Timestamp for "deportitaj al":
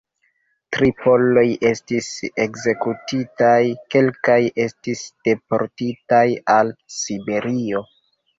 5.29-6.75